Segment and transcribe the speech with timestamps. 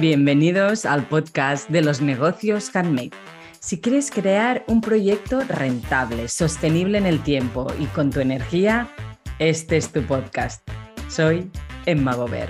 [0.00, 3.10] Bienvenidos al podcast de los negocios handmade.
[3.60, 8.88] Si quieres crear un proyecto rentable, sostenible en el tiempo y con tu energía,
[9.38, 10.66] este es tu podcast.
[11.10, 11.50] Soy
[11.84, 12.48] Emma Gober.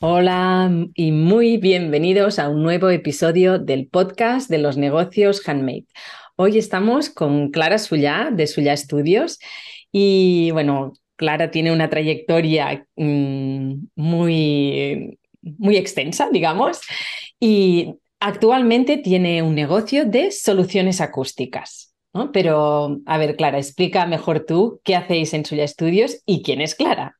[0.00, 5.84] Hola y muy bienvenidos a un nuevo episodio del podcast de los negocios handmade.
[6.36, 9.38] Hoy estamos con Clara Sullá de Sullá Studios
[9.92, 16.80] y bueno, Clara tiene una trayectoria mm, muy, muy extensa, digamos,
[17.40, 21.92] y actualmente tiene un negocio de soluciones acústicas.
[22.32, 26.74] Pero, a ver, Clara, explica mejor tú qué hacéis en Suya Estudios y quién es
[26.74, 27.17] Clara.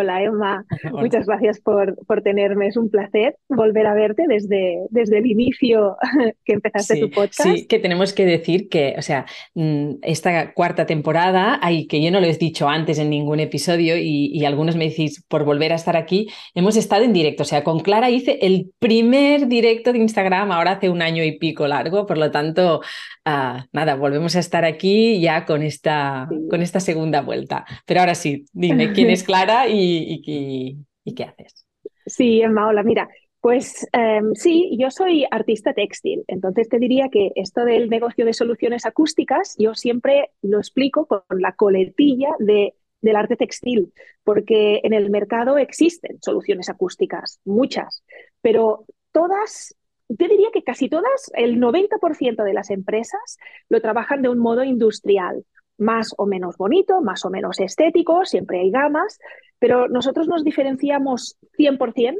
[0.00, 2.68] Hola Emma, muchas gracias por, por, tenerme.
[2.68, 5.96] Es un placer volver a verte desde, desde el inicio
[6.44, 7.42] que empezaste tu podcast.
[7.42, 12.12] Sí, que tenemos que decir que, o sea, mm, esta cuarta temporada, hay que yo
[12.12, 15.74] no lo he dicho antes en ningún episodio y, algunos me decís por volver a
[15.74, 17.42] estar aquí, hemos estado en directo.
[17.42, 21.38] O sea, con Clara hice el primer directo de Instagram ahora hace un año y
[21.38, 22.80] pico largo, por lo tanto,
[23.24, 27.66] ah, nada, volvemos a estar aquí ya con esta, con esta segunda vuelta.
[27.84, 31.66] Pero ahora sí, dime quién es Clara y y, qué haces.
[32.06, 33.08] Sí, Emma, mira,
[33.40, 38.32] pues em, sí, yo soy artista textil, entonces te diría que esto del negocio de
[38.32, 43.92] soluciones acústicas yo siempre lo explico con la coletilla de, del arte textil,
[44.24, 48.02] porque en el mercado existen soluciones acústicas, muchas,
[48.42, 49.76] pero todas,
[50.08, 54.64] te diría que casi todas, el 90% de las empresas lo trabajan de un modo
[54.64, 55.44] industrial,
[55.78, 59.18] más o menos bonito, más o menos estético, siempre hay gamas,
[59.58, 62.16] pero nosotros nos diferenciamos 100%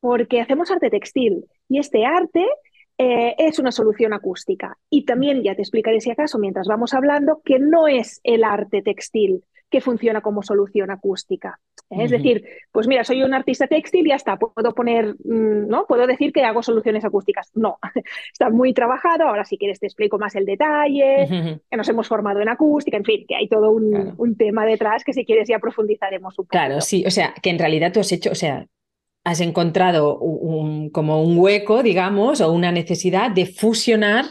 [0.00, 2.46] porque hacemos arte textil y este arte
[2.98, 4.78] eh, es una solución acústica.
[4.88, 8.82] Y también, ya te explicaré si acaso, mientras vamos hablando, que no es el arte
[8.82, 11.60] textil que funciona como solución acústica.
[11.88, 15.86] Es decir, pues mira, soy un artista textil y ya está, puedo poner, mm, ¿no?
[15.86, 17.50] Puedo decir que hago soluciones acústicas.
[17.54, 17.78] No,
[18.32, 19.24] está muy trabajado.
[19.24, 23.04] Ahora, si quieres, te explico más el detalle, que nos hemos formado en acústica, en
[23.04, 26.50] fin, que hay todo un, tema detrás que si quieres ya profundizaremos un poco.
[26.50, 28.66] Claro, sí, o sea, que en realidad tú has hecho, o sea,
[29.24, 30.18] has encontrado
[30.92, 34.26] como un hueco, digamos, o una necesidad de fusionar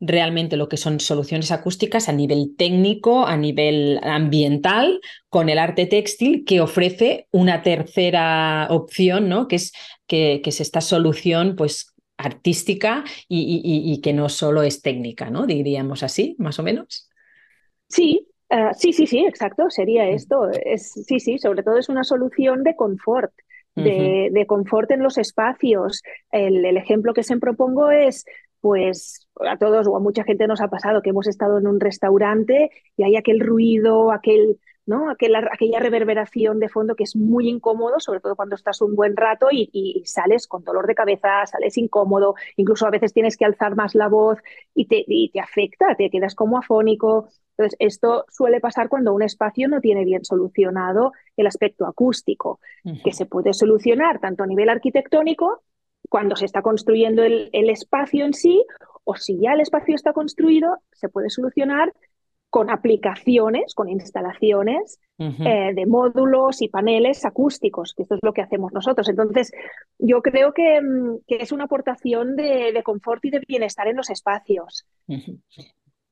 [0.00, 5.86] realmente lo que son soluciones acústicas a nivel técnico, a nivel ambiental, con el arte
[5.86, 9.48] textil, que ofrece una tercera opción, ¿no?
[9.48, 9.72] Que es,
[10.06, 15.46] que, es esta solución, pues artística y, que no solo es técnica, ¿no?
[15.46, 17.08] Diríamos así, más o menos.
[17.88, 20.14] Sí, eh, sí, sí, sí, exacto, sería mm.
[20.14, 20.50] esto.
[20.50, 23.32] Es, sí, sí, sobre todo es una solución de confort.
[23.76, 26.02] De, de confort en los espacios.
[26.32, 28.24] El, el, ejemplo que se propongo es
[28.60, 31.80] pues a todos o a mucha gente nos ha pasado que hemos estado en un
[31.80, 35.10] restaurante y hay aquel ruido, aquel, ¿no?
[35.10, 39.48] aquella reverberación de fondo que es muy incómodo, sobre todo cuando estás un buen rato
[39.50, 43.94] y, sales con dolor de cabeza, sales incómodo, incluso a veces tienes que alzar más
[43.94, 44.38] la voz
[44.74, 47.28] y te, te afecta, te quedas como afónico.
[47.56, 52.60] Entonces, esto suele pasar cuando un espacio no tiene bien solucionado el aspecto acústico,
[53.04, 55.62] que se puede solucionar tanto a nivel arquitectónico
[56.08, 58.64] cuando se está construyendo el, espacio en sí,
[59.04, 61.92] o si ya el espacio está construido, se puede solucionar
[62.50, 68.40] con aplicaciones, con instalaciones eh, de módulos y paneles acústicos, que esto es lo que
[68.40, 69.06] hacemos nosotros.
[69.08, 69.52] Entonces,
[69.98, 74.86] yo creo que, mm, es una aportación de, confort y de bienestar en los espacios.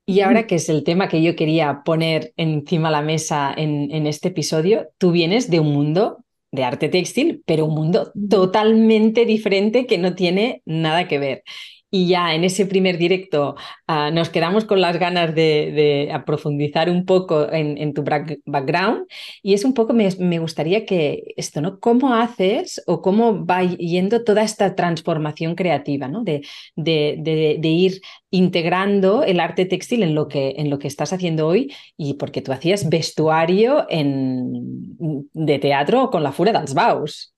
[0.04, 3.90] Y ahora que es el tema que yo quería poner encima de la mesa en,
[3.90, 6.25] en este episodio, tú vienes de un mundo
[6.56, 11.44] de arte textil, pero un mundo totalmente diferente que no tiene nada que ver
[11.91, 17.04] y ya en ese primer directo ah, nos quedamos con las ganas de, profundizar un
[17.04, 18.04] poco en, tu
[18.44, 19.06] background
[19.42, 21.78] y es un poco, me, gustaría que esto, ¿no?
[21.80, 26.25] ¿Cómo haces o cómo va yendo toda esta transformación creativa, ¿no?
[26.25, 26.42] De,
[26.76, 31.72] de, ir integrando el arte textil en lo, que, en lo que estás haciendo hoy
[31.96, 34.96] y porque tú hacías vestuario en,
[35.32, 37.36] de teatro con la dels Baus.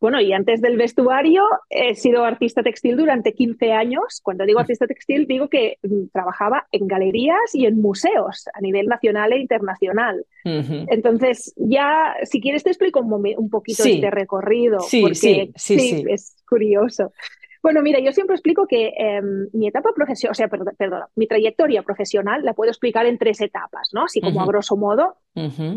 [0.00, 4.20] Bueno, y antes del vestuario he sido artista textil durante 15 años.
[4.22, 8.86] Cuando digo artista textil digo que mm, trabajaba en galerías y en museos a nivel
[8.86, 10.24] nacional e internacional.
[10.42, 14.80] Entonces, ya, si quieres te explico un, un poquito este recorrido.
[14.80, 17.12] Sí, sí, sí, es curioso.
[17.62, 21.82] Bueno, mira, yo siempre explico que em, mi etapa profesional, o sea, perdón, mi trayectoria
[21.82, 24.04] profesional la puedo explicar en tres etapas, ¿no?
[24.04, 25.16] Así como a grosso modo,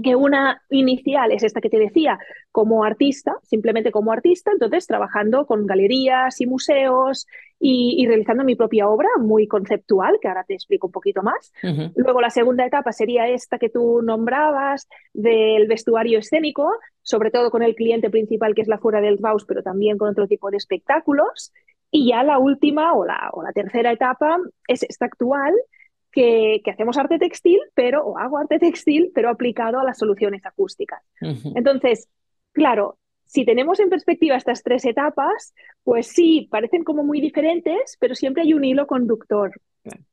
[0.03, 2.17] que una inicial es esta que te decía,
[2.51, 7.27] como artista, simplemente como artista, entonces trabajando con galerías y museos
[7.59, 11.53] y, realizando mi propia obra muy conceptual, que ahora te explico un poquito más.
[11.95, 16.69] Luego la segunda etapa sería esta que tú nombrabas del vestuario escénico,
[17.01, 20.09] sobre todo con el cliente principal que es la Fuera del Baus, pero también con
[20.09, 21.53] otro tipo de espectáculos.
[21.95, 25.53] Y ya la última o la, o la tercera etapa es esta actual,
[26.11, 30.43] que, que, hacemos arte textil, pero, o hago arte textil, pero aplicado a las soluciones
[30.43, 31.03] acústicas.
[31.55, 32.09] Entonces,
[32.51, 35.53] claro, si tenemos en perspectiva estas tres etapas,
[35.83, 39.51] pues sí, parecen como muy diferentes, pero siempre hay un hilo conductor.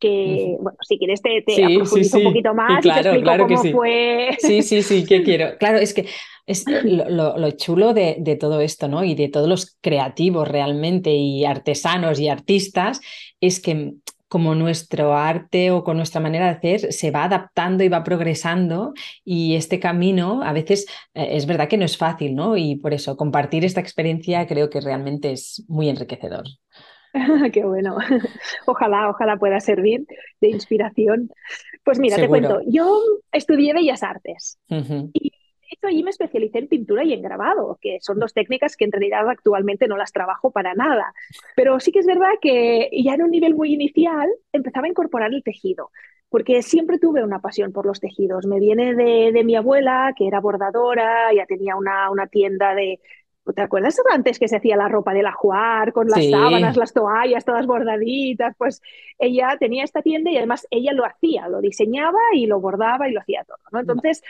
[0.01, 4.31] Que, bueno, si quieres te, te un poquito más y te explico cómo fue.
[4.39, 5.57] Sí, sí, sí, que quiero.
[5.59, 6.07] Claro, es que
[6.47, 9.05] es lo, lo chulo de, de, todo esto, ¿no?
[9.05, 13.01] Y de todos los creativos realmente y artesanos y artistas,
[13.41, 13.95] es que
[14.31, 18.95] como nuestro arte o con nuestra manera de hacer se va adaptando y va progresando
[19.25, 22.57] y este camino a veces eh, es verdad que no es fácil, ¿no?
[22.57, 26.45] Y por eso compartir esta experiencia creo que realmente es muy enriquecedor.
[27.53, 27.97] Qué bueno.
[28.67, 30.07] Ojalá, ojalá pueda servir
[30.41, 31.31] de inspiración.
[31.85, 33.01] Pues mira, te cuento, yo
[33.33, 35.33] estudié Bellas Artes y
[35.71, 38.93] hecho, allí me especialicé en pintura y en grabado, que son dos técnicas que en
[38.93, 41.15] realidad actualmente no las trabajo para nada.
[41.57, 45.33] Pero sí que es verdad que ya en un nivel muy inicial empezaba a incorporar
[45.33, 45.91] el tejido,
[46.29, 48.47] porque siempre tuve una pasión por los tejidos.
[48.47, 53.01] Me viene de, de mi abuela, que era bordadora, ya tenía una, una tienda de,
[53.55, 57.45] ¿Te acuerdas antes que se hacía la ropa del ajuar con las sábanas, las toallas,
[57.45, 58.55] todas bordaditas?
[58.57, 58.81] Pues
[59.19, 63.13] ella tenía esta tienda y además ella lo hacía, lo diseñaba y lo bordaba y
[63.13, 63.59] lo hacía todo.
[63.73, 63.81] ¿no?
[63.81, 64.23] Entonces,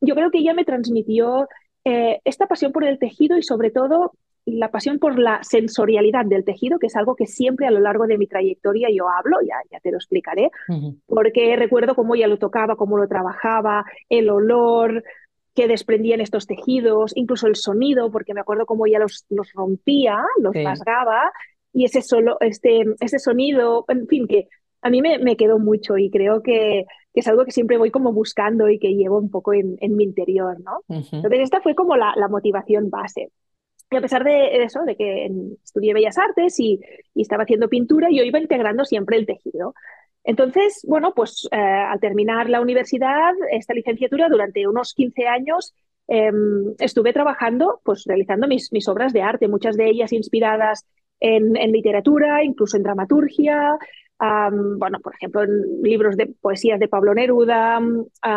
[0.00, 1.48] yo creo que ella me transmitió
[1.84, 4.12] eh, esta pasión por el tejido y sobre todo
[4.46, 8.06] la pasión por la sensorialidad del tejido, que es algo que siempre a lo largo
[8.06, 10.50] de mi trayectoria yo hablo, ya, ya te lo explicaré,
[11.06, 15.02] porque recuerdo cómo ella lo tocaba, cómo lo trabajaba, el olor,
[15.54, 20.18] que desprendían estos tejidos, incluso el sonido, porque me acuerdo cómo ella los, los rompía,
[20.40, 21.30] los rasgaba,
[21.72, 24.48] y ese, solo, este, ese sonido, en fin, que
[24.82, 27.90] a mí me, me quedó mucho y creo que, que, es algo que siempre voy
[27.90, 30.82] como buscando y que llevo un poco en, en mi interior, ¿no?
[30.88, 33.30] Entonces esta fue como la, la, motivación base.
[33.90, 35.30] Y a pesar de eso, de que
[35.64, 36.80] estudié Bellas Artes y,
[37.14, 39.74] y estaba haciendo pintura, yo iba integrando siempre el tejido.
[40.24, 45.74] Entonces, bueno, pues eh, al terminar la universidad, esta licenciatura, durante unos 15 años,
[46.08, 50.86] em, estuve trabajando, pues realizando mis, mis, obras de arte, muchas de ellas inspiradas
[51.20, 53.76] en, en literatura, incluso en dramaturgia,
[54.18, 57.80] bueno, por ejemplo, en libros de poesías de Pablo Neruda,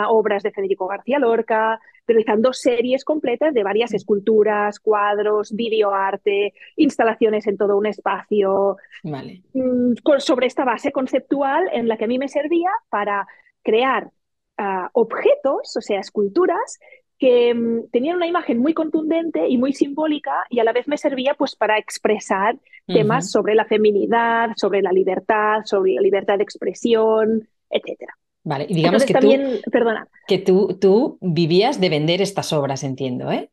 [0.09, 7.57] obras de Federico García Lorca, realizando series completas de varias esculturas, cuadros, videoarte, instalaciones en
[7.57, 9.43] todo un espacio, vale.
[9.53, 13.27] Mm, sobre esta base conceptual en la que a mí me servía para
[13.61, 14.09] crear
[14.57, 16.79] ah, objetos, o sea, esculturas
[17.19, 20.97] que mm, tenían una imagen muy contundente y muy simbólica y a la vez me
[20.97, 26.43] servía pues para expresar temas sobre la feminidad, sobre la libertad, sobre la libertad de
[26.43, 28.13] expresión, etcétera.
[28.43, 30.07] Vale, y digamos que también, perdona.
[30.25, 33.49] Que tú, tú vivías de vender estas obras, entiendo, ¿eh?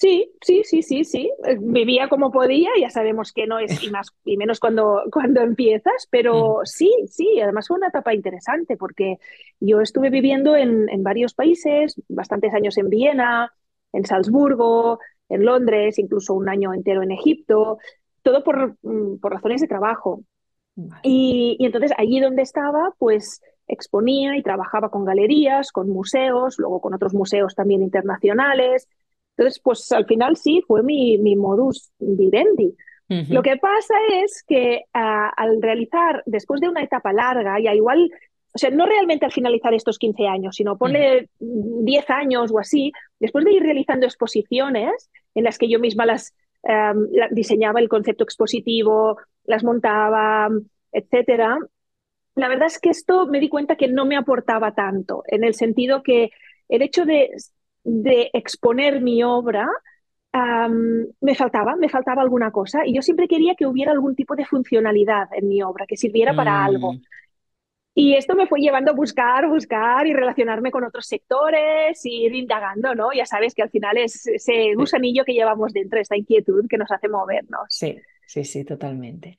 [0.00, 1.30] Sí, sí, sí, sí, sí.
[1.44, 5.42] Eh, vivía como podía, ya sabemos que no es, y más y menos cuando, cuando
[5.42, 9.18] empiezas, pero sí, sí, además fue una etapa interesante porque
[9.60, 13.52] yo estuve viviendo en, en varios países, bastantes años en Viena,
[13.92, 17.76] en Salzburgo, en Londres, incluso un año entero en Egipto,
[18.22, 20.22] todo por, mm, por razones de trabajo.
[21.02, 26.80] Y, y, entonces allí donde estaba, pues exponía y trabajaba con galerías, con museos, luego
[26.80, 28.88] con otros museos también internacionales,
[29.40, 32.76] entonces, pues al final sí, fue mi, mi modus vivendi.
[33.08, 38.08] Lo que pasa es que ah, al realizar, después de una etapa larga, ya igual,
[38.54, 42.92] o sea, no realmente al finalizar estos 15 años, sino ponle 10 años o así,
[43.18, 46.34] después de ir realizando exposiciones en las que yo misma las
[47.30, 50.50] diseñaba el concepto expositivo, las montaba,
[50.92, 51.58] etcétera,
[52.36, 55.54] la verdad es que esto me di cuenta que no me aportaba tanto, en el
[55.54, 56.30] sentido que
[56.68, 57.30] el hecho de
[57.84, 59.68] de exponer mi obra,
[60.32, 64.44] me faltaba, me faltaba alguna cosa y yo siempre quería que hubiera algún tipo de
[64.44, 66.92] funcionalidad en mi obra, que sirviera para algo.
[66.92, 67.02] Mm.
[67.92, 72.34] Y esto me fue llevando a buscar, buscar y relacionarme con otros sectores, y ir
[72.36, 73.12] indagando, ¿no?
[73.12, 76.90] Ya sabes que al final es ese gusanillo que llevamos dentro, esta inquietud que nos
[76.92, 77.66] hace movernos.
[77.68, 79.36] Sí, sí, sí, totalmente.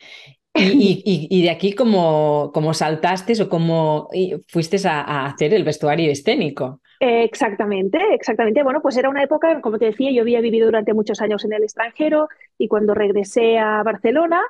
[1.34, 4.10] Y, de aquí, ¿cómo, saltaste o cómo
[4.48, 6.82] fuiste a, hacer el vestuario escénico?
[7.00, 8.62] exactamente, exactamente.
[8.62, 11.54] Bueno, pues era una época, como te decía, yo había vivido durante muchos años en
[11.54, 12.28] el extranjero
[12.60, 14.42] y cuando regresé a Barcelona,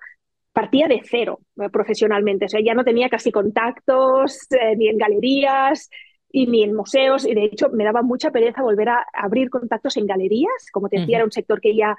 [0.53, 4.97] partía de cero eh, profesionalmente, o sea, ya no tenía casi contactos eh, ni en
[4.97, 5.89] galerías
[6.31, 9.97] y ni en museos, y de hecho me daba mucha pereza volver a abrir contactos
[9.97, 11.97] en galerías, como te decía, era un sector que ya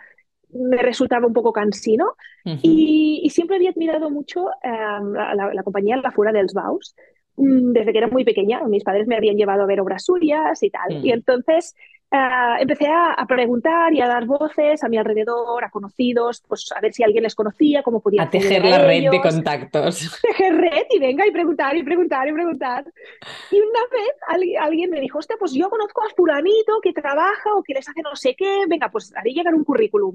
[0.52, 6.32] me resultaba un poco cansino, y, siempre había admirado mucho em, la, compañía La Fura
[6.32, 6.94] dels Baus,
[7.36, 10.62] mm, desde que era muy pequeña, mis padres me habían llevado a ver obras suyas
[10.62, 11.74] y tal, y entonces
[12.14, 16.78] Ah, empecé a, preguntar y a dar voces a mi alrededor, a conocidos, pues a
[16.78, 18.24] ver si alguien les conocía, cómo podía.
[18.24, 20.20] A tejer la red de contactos.
[20.22, 22.84] Tejer red y venga y preguntar y preguntar y preguntar.
[23.50, 27.62] Y una vez alguien, me dijo, hostia, pues yo conozco a fulanito que trabaja o
[27.62, 30.14] que les hace no sé qué, venga, pues haré llegar un currículum.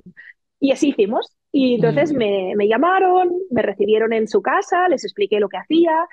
[0.59, 1.35] Y así hicimos.
[1.51, 2.17] Y entonces mm.
[2.17, 6.07] me, me llamaron, me recibieron en su casa, les expliqué lo que hacía,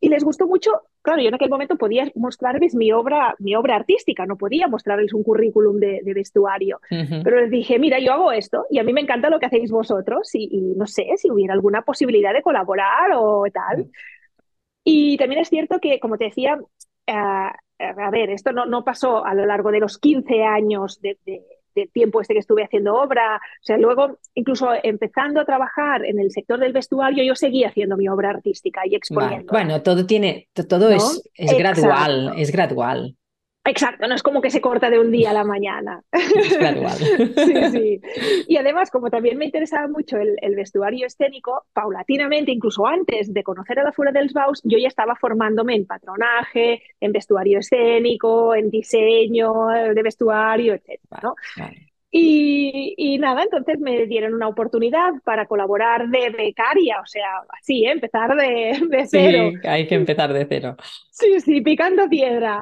[0.00, 0.82] y les gustó mucho.
[1.02, 5.14] Claro, yo en aquel momento podía mostrarles mi obra, mi obra artística, no podía mostrarles
[5.14, 6.80] un currículum de, vestuario.
[6.88, 9.70] Pero les dije, mira, yo hago esto y a mí me encanta lo que hacéis
[9.70, 13.90] vosotros y, no sé si hubiera alguna posibilidad de colaborar o tal.
[14.84, 16.58] Y también es cierto que, como te decía,
[17.06, 21.16] eh, a ver, esto no, no pasó a lo largo de los 15 años de
[21.74, 23.36] del tiempo este que estuve haciendo obra.
[23.36, 27.96] O sea, luego, incluso empezando a trabajar en el sector del vestuario, yo seguía haciendo
[27.96, 29.52] mi obra artística y exponiendo.
[29.52, 33.16] Bueno, todo tiene, todo es, es gradual, es gradual.
[33.64, 36.02] Exacto, no es como que se corta de un día a la mañana.
[36.12, 36.96] Es gradual.
[37.36, 38.00] sí, sí.
[38.48, 43.78] Y además, como también me interesaba mucho el, vestuario escénico, paulatinamente, incluso antes de conocer
[43.78, 48.70] a la Fura dels Baus, yo ya estaba formándome en patronaje, en vestuario escénico, en
[48.70, 50.98] diseño de vestuario, etc.
[52.12, 57.92] Y, nada, entonces me dieron una oportunidad para colaborar de becaria, o sea, así, ¿eh?
[57.92, 59.50] empezar de, de cero.
[59.62, 60.76] Sí, hay que empezar de cero.
[61.10, 62.60] Sí, sí, picando piedra.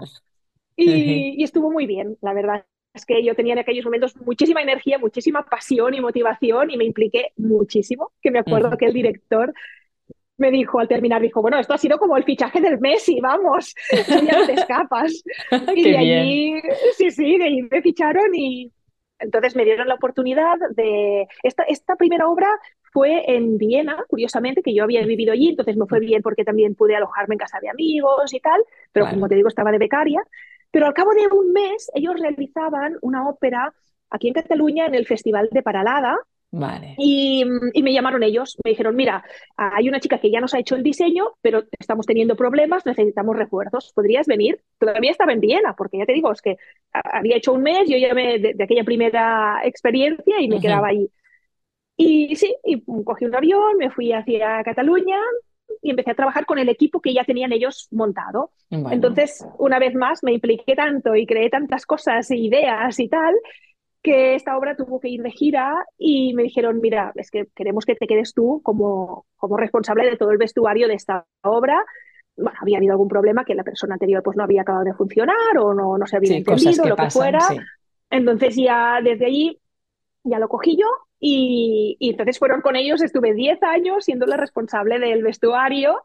[0.79, 2.65] Y, estuvo muy bien, la verdad.
[2.95, 6.85] Es que yo tenía en aquellos momentos muchísima energía, muchísima pasión y motivación y me
[6.85, 9.53] impliqué muchísimo, que me acuerdo que el director
[10.37, 13.75] me dijo al terminar, dijo, bueno, esto ha sido como el fichaje del Messi, vamos,
[14.09, 15.23] ya no te escapas.
[15.75, 16.55] y de allí,
[16.97, 18.73] sí, sí, de ahí me ficharon y
[19.19, 21.27] entonces me dieron la oportunidad de...
[21.43, 22.49] Esta, esta primera obra
[22.93, 26.77] fue en Viena, curiosamente, que yo había vivido allí, entonces me fue bien porque también
[26.77, 30.23] pude alojarme en casa de amigos y tal, pero como te digo, estaba de becaria.
[30.71, 33.73] Pero al cabo de un mes ellos realizaban una ópera
[34.11, 36.17] aquí en Cataluña en el Festival de Paralada.
[36.51, 36.95] Vale.
[36.97, 39.23] Y, me llamaron ellos, me dijeron, mira,
[39.57, 43.37] hay una chica que ya nos ha hecho el diseño, pero estamos teniendo problemas, necesitamos
[43.37, 44.63] refuerzos, ¿podrías venir?
[44.79, 46.57] Todavía estaba en Viena, porque ya te digo, es que
[46.91, 51.11] había hecho un mes, yo ya me, de, aquella primera experiencia y me quedaba ahí.
[51.99, 55.19] Y sí, y cogí un avión, me fui hacia Cataluña,
[55.83, 58.51] y empecé a trabajar con el equipo que ya tenían ellos montado.
[58.71, 63.35] Entonces, una vez más, me impliqué tanto y creé tantas cosas e ideas y tal,
[64.03, 67.85] que esta obra tuvo que ir de gira y me dijeron, mira, es que queremos
[67.85, 71.85] que te quedes tú como, como responsable de todo el vestuario de esta obra.
[72.37, 75.59] Bueno, había habido algún problema que la persona anterior pues no había acabado de funcionar
[75.59, 77.41] o no, no se había entendido, lo que fuera.
[78.11, 79.59] Entonces ya desde allí
[80.23, 80.87] ya lo cogí yo
[81.21, 86.05] y, entonces fueron con ellos, estuve 10 años siendo la responsable del vestuario,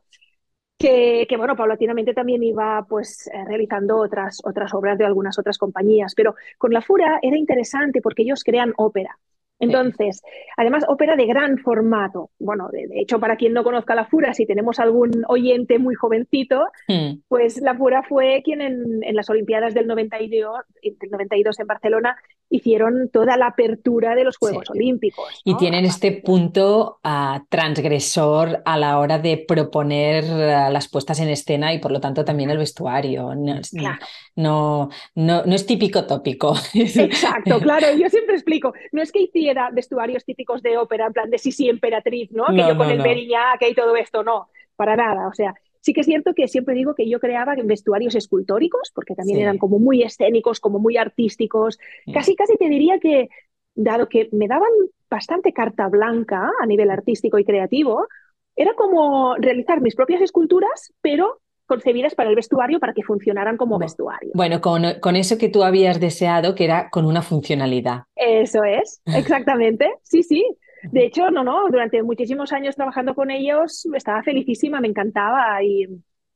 [0.77, 5.58] que, que, bueno, paulatinamente también iba pues eh, realizando otras, otras obras de algunas otras
[5.58, 9.17] compañías, pero con La Fura era interesante porque ellos crean ópera.
[9.63, 10.22] Entonces,
[10.58, 12.29] además, ópera de gran formato.
[12.39, 16.67] Bueno, de, hecho, para quien no conozca la Fura, si tenemos algún oyente muy jovencito,
[16.88, 17.22] hmm.
[17.27, 22.17] pues la Fura fue quien en, las Olimpiadas del 92, del 92 en Barcelona
[22.50, 25.41] hicieron toda la apertura de los Juegos Olímpicos.
[25.43, 31.29] Y tienen este punto ah, transgresor a la hora de proponer ah, las puestas en
[31.29, 33.34] escena y por lo tanto también el vestuario.
[33.34, 33.60] No,
[34.36, 36.53] no, no, no, es típico tópico.
[36.74, 37.88] Exacto, claro.
[37.98, 39.20] Yo siempre explico, no es que
[39.72, 42.45] vestuarios típicos de ópera, en plan de Sisi Emperatriz, ¿no?
[42.48, 45.27] Que yo con el Beriñac y todo esto, no, para nada.
[45.27, 49.15] O sea, Sí que es cierto que siempre digo que yo creaba vestuarios escultóricos, porque
[49.15, 51.77] también eran como muy escénicos, como muy artísticos.
[52.05, 52.13] Mm.
[52.13, 53.27] Casi, casi te diría que,
[53.75, 54.69] dado que me daban
[55.10, 58.07] bastante carta blanca a nivel artístico y creativo,
[58.55, 63.79] era como realizar mis propias esculturas, pero concebidas para el vestuario para que funcionaran como
[63.79, 64.32] vestuario.
[64.34, 68.03] Bueno, con, con, eso que tú habías deseado, que era con una funcionalidad.
[68.15, 69.91] Eso es, exactamente.
[70.03, 70.46] Sí, sí.
[70.91, 75.88] De hecho, no, no, durante muchísimos años trabajando con ellos estaba felicísima, me encantaba y,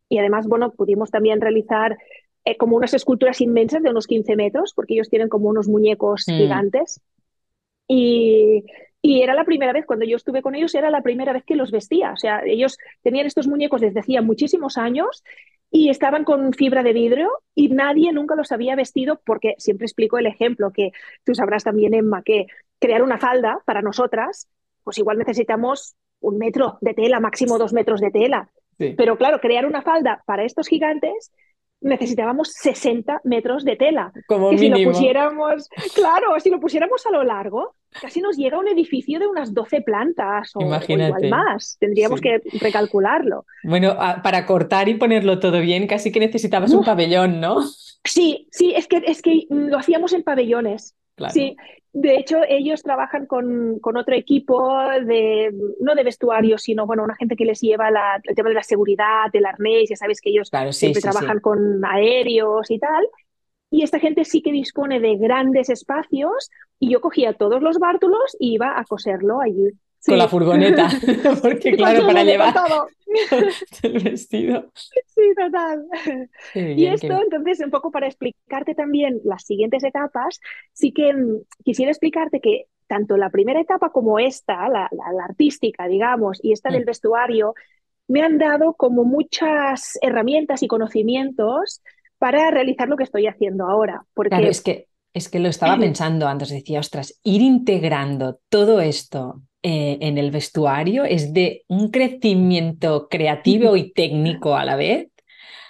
[0.07, 1.98] y además, bueno, pudimos también realizar
[2.46, 6.24] eh, como unas esculturas inmensas de unos 15 metros, porque ellos tienen como unos muñecos
[6.27, 6.31] mm.
[6.31, 7.01] gigantes.
[7.89, 8.63] Y,
[9.08, 11.56] y era la primera vez, cuando yo estuve con ellos, era la primera vez que
[11.56, 12.12] los vestía.
[12.12, 15.24] O sea, ellos tenían estos muñecos desde hacía muchísimos años
[15.72, 20.18] y estaban con fibra de vidrio y nadie nunca los había vestido porque siempre explico
[20.18, 20.92] el ejemplo que
[21.24, 22.48] tú sabrás también, Emma, que
[22.80, 24.50] crear una falda para nosotras,
[24.84, 28.50] pues igual necesitamos un metro de tela, máximo dos metros de tela.
[28.78, 31.32] Pero claro, crear una falda para estos gigantes
[31.80, 34.12] necesitábamos 60 metros de tela.
[34.28, 34.76] Como que mínimo.
[34.76, 39.20] si lo pusiéramos, claro, si lo pusiéramos a lo largo, casi nos llega un edificio
[39.20, 41.77] de unas 12 plantas o, igual más.
[41.80, 43.46] Tendríamos que recalcularlo.
[43.63, 47.62] Bueno, para cortar y ponerlo todo bien, casi que necesitabas un pabellón, ¿no?
[48.04, 50.96] Sí, sí, es que, es que lo hacíamos en pabellones.
[51.30, 51.56] Sí,
[51.94, 54.72] de hecho, ellos trabajan con, con, otro equipo
[55.04, 55.51] de,
[55.82, 57.89] no de vestuario, sino bueno, una gente que les lleva
[58.24, 62.70] el tema de la seguridad, del arnés, ya sabes que ellos siempre trabajan con aéreos
[62.70, 63.08] y tal.
[63.69, 68.36] Y esta gente sí que dispone de grandes espacios y yo cogía todos los bártulos
[68.39, 69.71] y iba a coserlo allí.
[70.05, 70.88] Con la furgoneta,
[71.41, 72.88] porque claro, para llevar todo.
[73.83, 74.71] el vestido.
[74.74, 75.86] Sí, total.
[76.53, 80.39] y esto, entonces, un poco para explicarte también las siguientes etapas,
[80.71, 84.89] sí que mm, quisiera explicarte que tanto la primera etapa como esta, la,
[85.27, 86.88] artística, digamos, y esta del mm.
[86.88, 87.53] vestuario,
[88.07, 91.81] me han dado como muchas herramientas y conocimientos
[92.17, 94.03] para realizar lo que estoy haciendo ahora.
[94.13, 94.29] Porque...
[94.29, 99.41] Claro, es que, es que lo estaba pensando antes, decía, ostras, ir integrando todo esto
[99.63, 105.09] eh, en el vestuario es de un crecimiento creativo y técnico a la vez.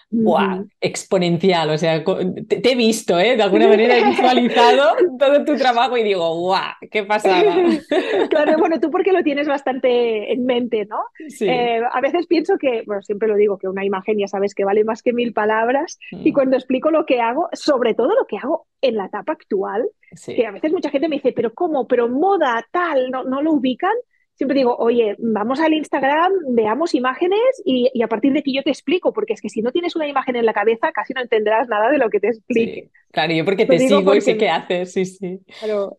[0.10, 0.70] ¡Wow!
[0.80, 2.02] Exponencial, o sea,
[2.48, 3.36] te, he visto, ¿eh?
[3.36, 6.76] De alguna manera he visualizado todo tu trabajo y digo, ¡guau!
[6.90, 7.44] ¡Qué pasada!
[8.30, 11.00] claro, bueno, tú porque lo tienes bastante en mente, ¿no?
[11.42, 14.64] Eh, a veces pienso que, bueno, siempre lo digo, que una imagen ya sabes que
[14.64, 16.34] vale más que mil palabras y mm.
[16.34, 19.90] cuando explico lo que hago, sobre todo lo que hago en la etapa actual,
[20.26, 21.86] que a veces mucha gente me dice, pero ¿cómo?
[21.86, 23.12] ¿Pero moda tal?
[23.12, 23.94] ¿No, no lo ubican?
[24.38, 28.70] Siempre digo, oye, vamos al Instagram, veamos imágenes y, a partir de aquí yo te
[28.70, 31.68] explico, porque es que si no tienes una imagen en la cabeza, casi no entenderás
[31.68, 32.92] nada de lo que te explique.
[33.12, 35.40] claro, yo porque te sigo y sé qué haces, sí, sí.
[35.60, 35.98] Claro,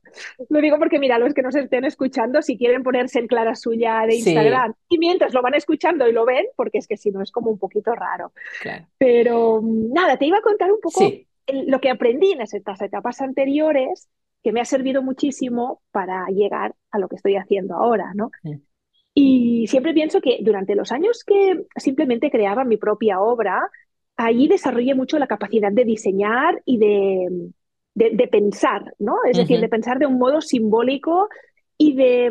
[0.48, 4.04] lo digo porque, mira, los que nos estén escuchando, si quieren ponerse en clara suya
[4.06, 7.20] de Instagram, y mientras lo van escuchando y lo ven, porque es que si no
[7.22, 8.30] es como un poquito raro.
[8.62, 8.86] Claro.
[8.98, 11.00] Pero nada, te iba a contar un poco
[11.52, 14.08] lo que aprendí en estas etapas anteriores,
[14.42, 18.30] que me ha servido muchísimo para llegar a lo que estoy haciendo ahora, ¿no?
[19.14, 23.68] Y siempre pienso que durante los años que simplemente creaba mi propia obra,
[24.16, 27.50] allí desarrollé mucho la capacidad de diseñar y de,
[27.94, 29.16] de, pensar, ¿no?
[29.28, 31.28] Es decir, de pensar de un modo simbólico
[31.76, 32.30] y de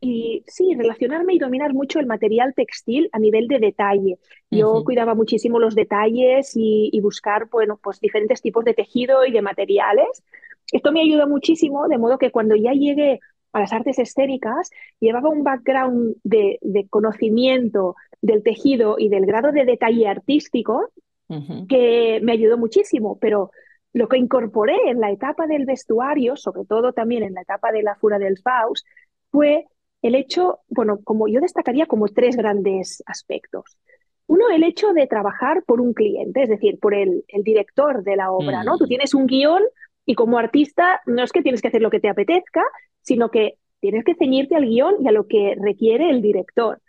[0.00, 4.18] y, sí, relacionarme y dominar mucho el material textil a nivel de detalle.
[4.50, 9.32] Yo cuidaba muchísimo los detalles y, y, buscar bueno, pues diferentes tipos de tejido y
[9.32, 10.24] de materiales.
[10.72, 13.20] Esto me ayudó muchísimo, de modo que cuando ya llegué
[13.52, 19.52] a las artes escénicas, llevaba un background de, de conocimiento del tejido y del grado
[19.52, 20.90] de detalle artístico
[21.68, 23.50] que me ayudó muchísimo, pero
[23.92, 27.82] lo que incorporé en la etapa del vestuario, sobre todo también en la etapa de
[27.82, 28.86] la Fura del Faust,
[29.30, 29.66] fue
[30.00, 33.76] el hecho, bueno, como yo destacaría como tres grandes aspectos.
[34.26, 38.16] Uno, el hecho de trabajar por un cliente, es decir, por el, el director de
[38.16, 38.78] la obra, ¿no?
[38.78, 38.88] Tú mm.
[38.88, 39.62] tienes un guion
[40.08, 42.62] y como artista no es que tienes que hacer lo que te apetezca,
[43.02, 46.80] sino que tienes que ceñirte al guion y a lo que requiere el director.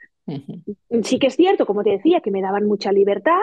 [1.03, 3.41] Sí que es cierto, como te decía, que me daban mucha libertad,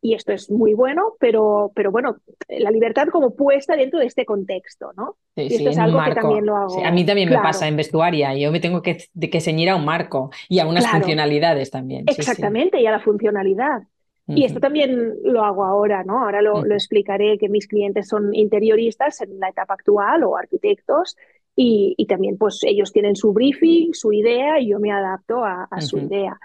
[0.00, 2.16] y esto es muy bueno, pero, pero bueno,
[2.48, 5.14] la libertad como puesta dentro de este contexto, ¿no?
[5.36, 6.84] Sí, y esto es algo que también lo hago.
[6.84, 9.84] a mí también me pasa en vestuaria, yo me tengo que, que ceñir a un
[9.84, 12.06] marco y a unas funcionalidades también.
[12.08, 13.82] Exactamente, y a la funcionalidad.
[14.28, 16.22] Y esto también lo hago ahora, ¿no?
[16.22, 21.16] Ahora lo, lo, explicaré que mis clientes son interioristas en la etapa actual o arquitectos
[21.56, 25.64] y, y, también pues ellos tienen su briefing, su idea y yo me adapto a,
[25.70, 26.38] a su idea.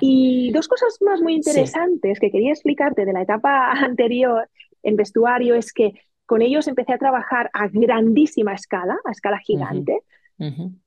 [0.00, 4.48] Y dos cosas más muy interesantes que quería explicarte de la etapa anterior
[4.82, 5.92] en vestuario es que
[6.26, 10.00] con ellos empecé a trabajar a grandísima escala, a escala gigante,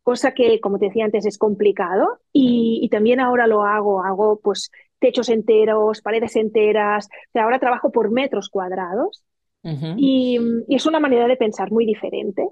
[0.01, 2.19] cosa que, como te decía antes, es complicado.
[2.31, 4.71] Y, y, también ahora lo hago, hago pues
[5.03, 7.07] techos enteros, paredes enteras.
[7.07, 9.21] O sea, ahora trabajo por metros cuadrados
[9.97, 12.47] y, y, es una manera de pensar muy diferente.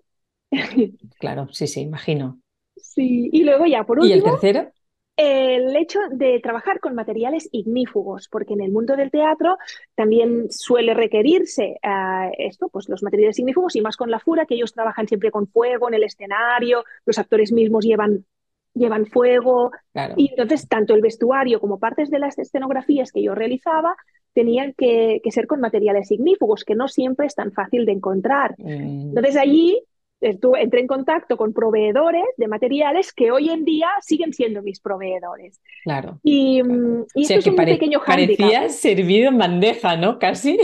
[1.18, 2.42] Claro, sí, sí, imagino.
[2.76, 4.16] Sí, y luego ya por último.
[4.16, 4.72] ¿Y el tercero?
[5.18, 9.58] el hecho de trabajar con materiales ignífugos, porque en el mundo del teatro
[9.94, 14.56] también suele requerirse uh, esto, pues los materiales ignífugos y más con la fura, que
[14.56, 18.26] ellos trabajan siempre con fuego en el escenario, los actores mismos llevan
[18.74, 19.72] llevan fuego
[20.16, 23.96] y entonces tanto el vestuario como partes de las escenografías que yo realizaba
[24.34, 28.56] tenían que, que ser con materiales ignífugos, que no siempre es tan fácil de encontrar.
[28.58, 29.10] Mm.
[29.10, 29.84] Entonces allí
[30.22, 35.60] entré en contacto con proveedores de materiales que hoy en día siguen siendo mis proveedores.
[35.84, 36.20] Claro.
[36.24, 40.20] Y, mm, y esto es un pequeño Parecía servido en bandeja, ¿no?
[40.20, 40.58] Casi.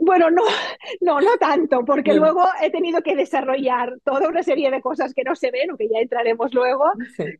[0.00, 0.42] Bueno, no,
[1.02, 5.24] no, no tanto, porque luego he tenido que desarrollar toda una serie de cosas que
[5.24, 6.84] no se ven o que ya entraremos luego,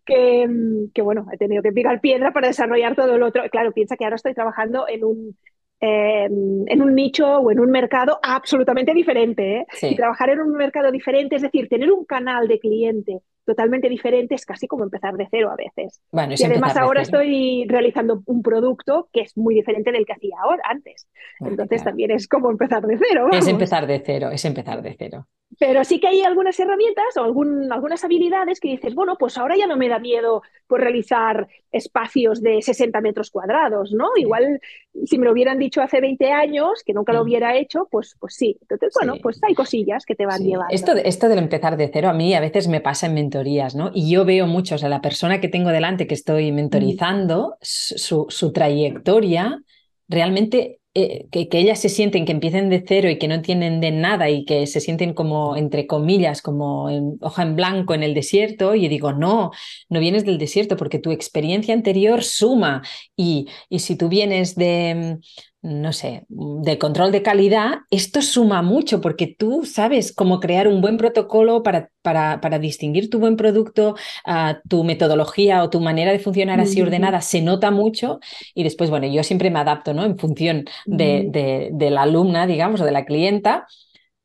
[0.05, 0.47] que,
[0.93, 3.43] que, bueno, he tenido que picar piedra para desarrollar todo lo otro.
[3.51, 5.37] Claro, piensa que ahora estoy trabajando en un,
[5.81, 9.61] en un nicho o en un mercado absolutamente diferente.
[9.61, 9.67] ¿eh?
[9.83, 14.37] Y trabajar en un mercado diferente, es decir, tener un canal de cliente totalmente diferente
[14.37, 16.01] es casi como empezar de cero a veces.
[16.13, 20.37] Bueno, y además ahora estoy realizando un producto que es muy diferente del que hacía
[20.41, 21.09] ahora antes.
[21.41, 23.29] Entonces también es como empezar de cero.
[23.33, 25.27] Es empezar de cero, es empezar de cero.
[25.59, 29.57] Pero sí que hay algunas herramientas o algún, algunas habilidades que dices, bueno, pues ahora
[29.57, 34.11] ya no me da miedo por realizar espacios de 60 metros cuadrados, ¿no?
[34.17, 34.61] Igual
[35.05, 37.23] si me lo hubieran dicho hace 20 años, que nunca lo mm.
[37.23, 38.57] hubiera hecho, pues, pues sí.
[38.61, 40.73] Entonces, bueno, pues hay cosillas que te van llevando.
[40.73, 43.91] Esto, esto del empezar de cero a mí a veces me pasa en mentorías, ¿no?
[43.93, 48.27] Y yo veo mucho, o sea, la persona que tengo delante que estoy mentorizando, su,
[48.29, 49.61] su trayectoria
[50.09, 53.81] realmente eh, que, que, ellas se sienten que empiecen de cero y que no tienen
[53.81, 58.03] de nada y que se sienten como, entre comillas, como en hoja en blanco en
[58.03, 59.53] el desierto, y digo, no,
[59.89, 62.83] no vienes del desierto porque tu experiencia anterior suma
[63.17, 65.19] y, y si tú vienes de,
[65.63, 70.81] no sé, de control de calidad, esto suma mucho porque tú sabes cómo crear un
[70.81, 73.95] buen protocolo para, para, para distinguir tu buen producto,
[74.27, 78.21] uh, tu metodología o tu manera de funcionar así ordenada se nota mucho
[78.55, 80.05] y después, bueno, yo siempre me adapto, ¿no?
[80.05, 83.67] En función de, de, de la alumna, digamos, o de la clienta,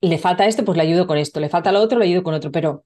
[0.02, 2.34] le falta esto, pues le ayudo con esto, le falta lo otro, le ayudo con
[2.34, 2.86] otro, pero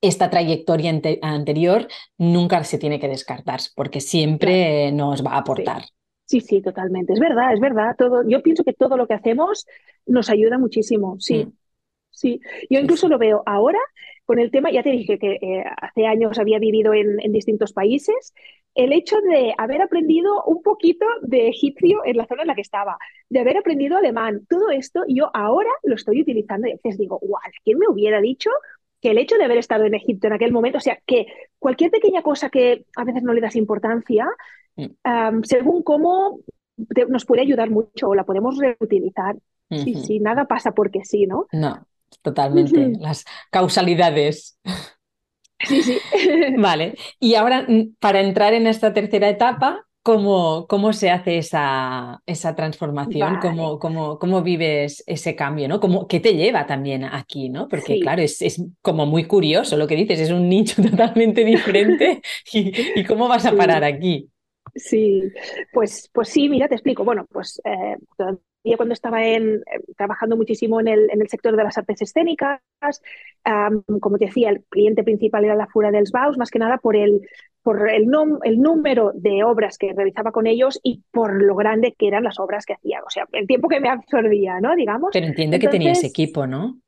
[0.00, 5.84] esta trayectoria anterior nunca se tiene que descartar porque siempre nos va a aportar.
[5.84, 6.01] Sí,
[6.40, 7.12] sí, totalmente.
[7.12, 7.94] Es verdad, es verdad.
[7.96, 9.66] Todo, yo pienso que todo lo que hacemos
[10.06, 11.16] nos ayuda muchísimo.
[11.20, 11.52] Sí, mm.
[12.10, 12.40] sí.
[12.70, 13.80] Yo incluso lo veo ahora
[14.24, 18.32] con el tema, ya te dije que eh, hace años había vivido en, distintos países,
[18.74, 22.60] el hecho de haber aprendido un poquito de egipcio en la zona en la que
[22.62, 22.96] estaba,
[23.28, 27.18] de haber aprendido alemán, todo esto yo ahora lo estoy utilizando y a veces digo,
[27.20, 28.50] guau, ¿quién me hubiera dicho
[29.02, 31.26] que el hecho de haber estado en Egipto en aquel momento, o sea, que
[31.58, 34.28] cualquier pequeña cosa que a veces no le das importancia,
[34.76, 35.42] Mm.
[35.42, 36.40] según cómo
[37.08, 39.36] nos puede ayudar mucho o la podemos reutilizar.
[39.70, 41.46] Sí, sí, nada pasa porque sí, ¿no?
[41.52, 41.86] No,
[42.20, 42.92] totalmente.
[42.98, 44.58] Las causalidades.
[45.60, 45.98] Sí, sí.
[46.58, 46.94] vale.
[47.18, 52.54] Y ahora, mm, para entrar en esta tercera etapa, ¿cómo, cómo se hace esa, esa
[52.54, 53.38] transformación?
[53.40, 55.68] ¿Cómo, cómo, cómo, vives ese cambio?
[55.68, 55.80] ¿no?
[55.80, 57.48] ¿Cómo, ¿Qué te lleva también aquí?
[57.48, 57.66] ¿no?
[57.68, 62.20] Porque, claro, es, es, como muy curioso lo que dices, es un nicho totalmente diferente.
[62.52, 64.28] ¿Y, y cómo vas a parar aquí?
[64.74, 65.22] Sí,
[65.72, 67.04] pues, pues sí, mira, te explico.
[67.04, 71.56] Bueno, pues eh, todavía cuando estaba en, eh, trabajando muchísimo en el, en el, sector
[71.56, 72.60] de las artes escénicas,
[74.00, 76.96] como te decía, el cliente principal era la Fura dels Baus, más que nada por
[76.96, 77.20] el,
[77.62, 78.08] por el,
[78.44, 82.38] el número de obras que realizaba con ellos y por lo grande que eran las
[82.38, 84.74] obras que hacía, o sea, el tiempo que me absorbía, ¿no?
[84.74, 85.10] Digamos.
[85.12, 86.78] Pero entiende que tenías equipo, ¿no?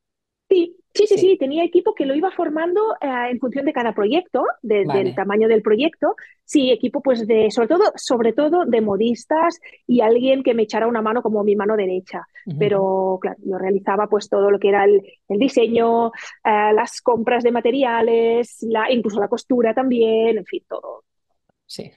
[0.48, 3.92] Sí, Sí, sí, sí, tenía equipo que lo iba formando eh, en función de cada
[3.94, 6.14] proyecto, del tamaño del proyecto.
[6.44, 10.86] Sí, equipo pues de, sobre todo, sobre todo de modistas y alguien que me echara
[10.86, 12.22] una mano como mi mano derecha.
[12.58, 17.50] Pero claro, yo realizaba pues todo lo que era el, diseño, eh, las compras de
[17.50, 21.02] materiales, la, incluso la costura también, en fin, todo.
[21.66, 21.90] Sí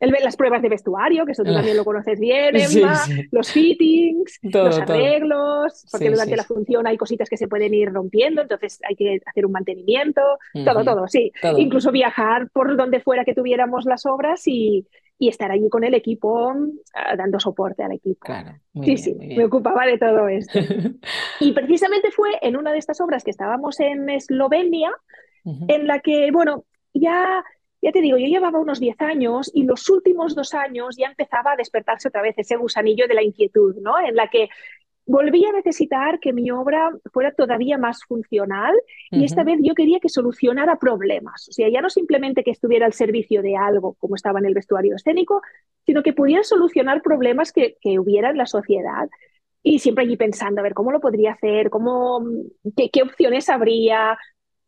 [0.00, 4.78] las pruebas de vestuario, que eso tú también lo conoces bien, Emma, los fittings, los
[4.78, 9.20] arreglos, porque durante la función hay cositas que se pueden ir rompiendo, entonces hay que
[9.24, 10.22] hacer un mantenimiento,
[10.64, 11.32] todo, todo, sí.
[11.58, 14.86] Incluso viajar por donde fuera que tuviéramos las obras y,
[15.20, 16.54] y estar allí con el equipo
[16.94, 18.20] ah, dando soporte al equipo.
[18.20, 20.58] Claro, sí, sí, me ocupaba de todo esto.
[21.40, 24.92] y precisamente fue en una de estas obras que estábamos en Eslovenia,
[25.44, 27.44] en la que, bueno, ya
[27.82, 31.52] ya te digo, yo llevaba unos 10 años y los últimos dos años ya empezaba
[31.52, 33.98] a despertarse otra vez ese gusanillo de la inquietud, ¿no?
[33.98, 34.48] En la que
[35.06, 38.74] volví a necesitar que mi obra fuera todavía más funcional
[39.10, 41.48] y esta vez yo quería que solucionara problemas.
[41.48, 44.54] O sea, ya no simplemente que estuviera al servicio de algo como estaba en el
[44.54, 45.42] vestuario escénico,
[45.84, 49.08] sino que pudiera solucionar problemas que, que hubiera en la sociedad.
[49.62, 51.70] Y siempre allí pensando, a ver, ¿cómo lo podría hacer?
[51.70, 52.24] ¿Cómo,
[52.76, 54.16] qué, qué opciones habría?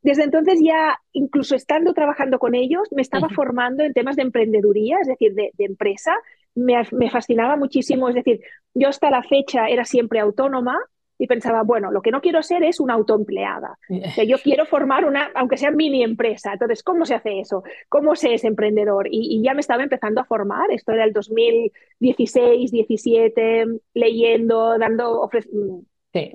[0.02, 4.98] Desde entonces ya, incluso estando trabajando con ellos, me estaba formando en temas de emprendeduría,
[5.00, 6.14] es decir, de, empresa.
[6.54, 8.40] Me, fascinaba muchísimo, es decir,
[8.74, 10.76] yo hasta la fecha era siempre autónoma
[11.18, 13.78] y pensaba, bueno, lo que no quiero ser es una autoempleada.
[14.26, 16.54] yo quiero formar una, aunque sea mini empresa.
[16.54, 17.62] Entonces, ¿cómo se hace eso?
[17.88, 19.06] ¿Cómo se es emprendedor?
[19.08, 20.72] Y, y ya me estaba empezando a formar.
[20.72, 25.30] Esto era el 2016, 17, leyendo, dando,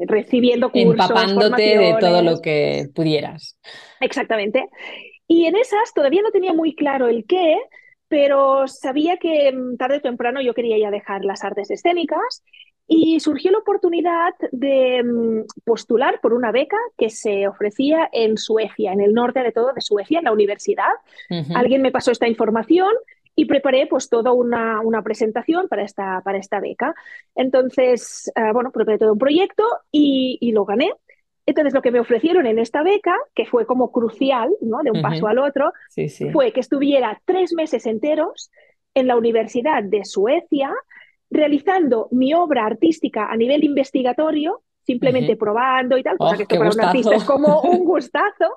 [0.08, 0.92] recibiendo cursos.
[0.92, 3.58] Empapándote de todo lo que pudieras.
[4.00, 4.70] Exactamente.
[5.28, 7.58] Y en esas todavía no tenía muy claro el qué,
[8.08, 12.44] pero sabía que mm, tarde o temprano yo quería ya dejar las artes escénicas
[12.88, 18.94] y surgió la oportunidad de mm, postular por una beca que se ofrecía en Suecia,
[18.94, 20.94] en el norte de todo de Suecia, en la universidad.
[21.54, 22.94] Alguien me pasó esta información
[23.40, 26.96] y preparé pues toda una, una presentación para esta, para esta beca.
[27.36, 30.92] Entonces, uh, bueno, preparé todo un proyecto y, y, lo gané.
[31.46, 34.80] Entonces, lo que me ofrecieron en esta beca, que fue como crucial, ¿no?
[34.82, 35.04] De un uh -huh.
[35.04, 36.32] paso al otro, sí, sí.
[36.32, 38.50] fue que estuviera tres meses enteros
[38.96, 40.74] en la Universidad de Suecia
[41.30, 45.40] realizando mi obra artística a nivel investigatorio, simplemente uh -huh.
[45.40, 46.90] probando y tal, cosa oh, que esto para gustazo.
[46.90, 48.50] un artista es como un gustazo.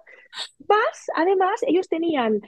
[0.67, 2.41] Más, además, ellos tenían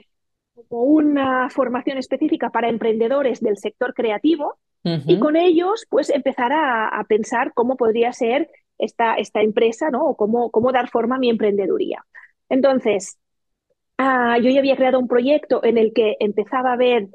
[0.53, 5.03] como una formación específica para emprendedores del sector creativo uh -huh.
[5.07, 10.05] y con ellos pues empezar a, a, pensar cómo podría ser esta, esta empresa, ¿no?
[10.05, 12.05] O cómo, cómo dar forma a mi emprendeduría.
[12.49, 13.17] Entonces,
[13.99, 17.07] uh, yo ya había creado un proyecto en el que empezaba a ver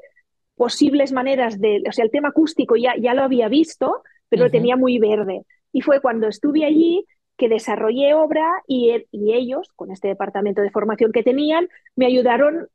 [0.55, 4.43] posibles maneras de, o sea, el tema acústico ya, ya lo había visto, pero uh
[4.43, 4.47] -huh.
[4.47, 5.45] lo tenía muy verde.
[5.71, 7.05] Y fue cuando estuve allí
[7.37, 12.67] que desarrollé obra y, y, ellos, con este departamento de formación que tenían, me ayudaron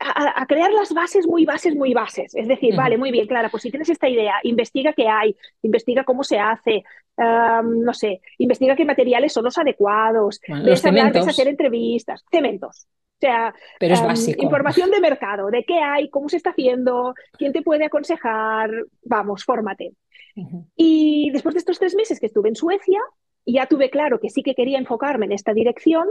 [0.00, 2.34] a, a crear las bases muy bases, muy bases.
[2.34, 2.82] Es decir, uh -huh.
[2.82, 6.38] vale, muy bien, Clara, pues si tienes esta idea, investiga qué hay, investiga cómo se
[6.38, 6.82] hace,
[7.16, 12.24] um, no sé, investiga qué materiales son los adecuados, bueno, ves hablar, ves hacer entrevistas,
[12.30, 12.86] cementos.
[12.88, 17.14] O sea, Pero es um, información de mercado, de qué hay, cómo se está haciendo,
[17.38, 18.70] quién te puede aconsejar,
[19.04, 19.92] vamos, fórmate.
[20.36, 20.64] Uh -huh.
[20.76, 23.00] Y después de estos tres meses que estuve en Suecia,
[23.44, 26.06] ya tuve claro que sí que quería enfocarme en esta dirección.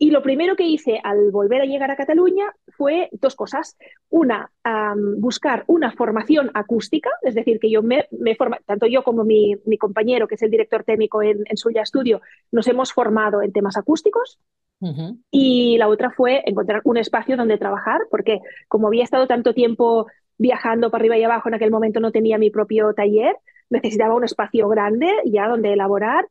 [0.00, 3.76] Y lo primero que hice al volver a llegar a Cataluña fue dos cosas.
[4.08, 9.02] Una, um, buscar una formación acústica, es decir, que yo me, me forma, tanto yo
[9.02, 12.20] como mi, mi, compañero, que es el director técnico en, en Suya Studio,
[12.52, 14.38] nos hemos formado en temas acústicos.
[14.80, 15.18] Uh -huh.
[15.32, 20.06] Y la otra fue encontrar un espacio donde trabajar, porque como había estado tanto tiempo
[20.38, 23.34] viajando para arriba y abajo, en aquel momento no tenía mi propio taller,
[23.70, 26.26] necesitaba un espacio grande ya donde elaborar.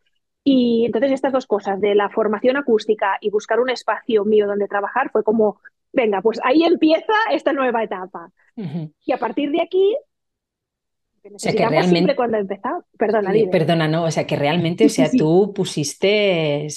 [0.49, 4.69] Y entonces estas dos cosas, de la formación acústica y buscar un espacio mío donde
[4.69, 5.59] trabajar, fue como,
[5.91, 8.31] venga, pues ahí empieza esta nueva etapa.
[8.55, 8.93] Uh -huh.
[9.05, 9.97] Y a partir de aquí,
[11.21, 12.15] o sea, que realmente...
[12.15, 12.85] cuando empezado.
[12.97, 13.33] Perdona.
[13.51, 16.67] Perdona, no, o sea, que realmente, o sea, sí, tú pusiste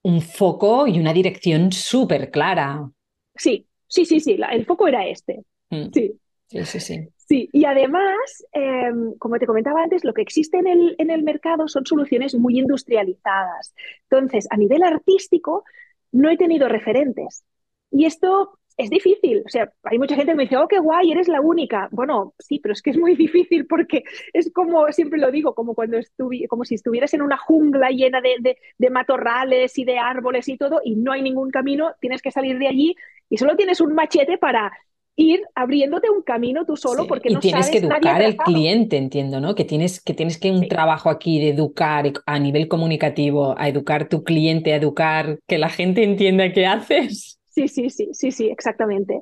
[0.00, 2.88] un foco y una dirección súper clara.
[3.34, 5.44] Sí, sí, sí, sí, el foco era este.
[5.68, 5.90] Mm.
[5.92, 6.18] Sí.
[6.52, 7.08] Sí, sí, sí.
[7.16, 11.22] Sí, y además, eh, como te comentaba antes, lo que existe en el, en el
[11.22, 13.74] mercado son soluciones muy industrializadas.
[14.10, 15.64] Entonces, a nivel artístico,
[16.10, 17.42] no he tenido referentes.
[17.90, 19.42] Y esto es difícil.
[19.46, 21.88] O sea, hay mucha gente que me dice, oh, qué guay, eres la única.
[21.90, 25.74] Bueno, sí, pero es que es muy difícil porque es como, siempre lo digo, como
[25.74, 29.98] cuando estuvi como si estuvieras en una jungla llena de, de, de, matorrales y de
[29.98, 32.94] árboles y todo, y no hay ningún camino, tienes que salir de allí
[33.30, 34.70] y solo tienes un machete para
[35.16, 37.08] ir abriéndote un camino tú solo sí.
[37.08, 39.54] porque y no tienes sabes que educar al cliente, entiendo, ¿no?
[39.54, 40.68] Que tienes que tienes que un sí.
[40.68, 45.68] trabajo aquí de educar a nivel comunicativo, a educar tu cliente, a educar que la
[45.68, 47.38] gente entienda qué haces.
[47.48, 49.20] Sí, sí, sí, sí, sí, exactamente.